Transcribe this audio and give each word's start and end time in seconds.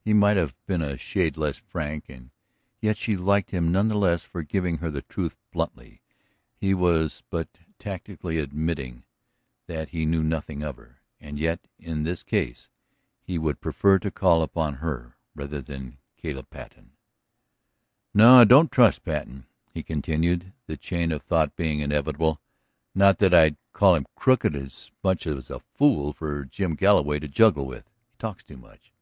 He 0.00 0.14
might 0.14 0.38
have 0.38 0.56
been 0.64 0.80
a 0.80 0.96
shade 0.96 1.36
less 1.36 1.58
frank; 1.58 2.06
and 2.08 2.30
yet 2.80 2.96
she 2.96 3.18
liked 3.18 3.50
him 3.50 3.70
none 3.70 3.88
the 3.88 3.98
less 3.98 4.24
for 4.24 4.42
giving 4.42 4.78
her 4.78 4.90
the 4.90 5.02
truth 5.02 5.36
bluntly. 5.52 6.00
He 6.56 6.72
was 6.72 7.22
but 7.28 7.48
tacitly 7.78 8.38
admitting 8.38 9.04
that 9.66 9.90
he 9.90 10.06
knew 10.06 10.22
nothing 10.24 10.62
of 10.62 10.76
her; 10.78 11.02
and 11.20 11.38
yet 11.38 11.68
in 11.78 12.04
this 12.04 12.22
case 12.22 12.70
he 13.20 13.36
would 13.36 13.60
prefer 13.60 13.98
to 13.98 14.10
call 14.10 14.42
upon 14.42 14.76
her 14.76 15.18
than 15.34 15.64
on 15.70 15.98
Caleb 16.16 16.48
Patten. 16.48 16.92
"No, 18.14 18.36
I 18.36 18.44
don't 18.44 18.72
trust 18.72 19.04
Patten," 19.04 19.44
he 19.74 19.82
continued, 19.82 20.54
the 20.64 20.78
chain 20.78 21.12
of 21.12 21.22
thought 21.22 21.56
being 21.56 21.80
inevitable. 21.80 22.40
"Not 22.94 23.18
that 23.18 23.34
I'd 23.34 23.58
call 23.74 23.96
him 23.96 24.06
crooked 24.14 24.72
so 24.72 24.90
much 25.04 25.26
as 25.26 25.50
a 25.50 25.60
fool 25.60 26.14
for 26.14 26.46
Jim 26.46 26.74
Galloway 26.74 27.18
to 27.18 27.28
juggle 27.28 27.66
with. 27.66 27.84
He 28.12 28.16
talks 28.18 28.42
too 28.42 28.56
much." 28.56 28.94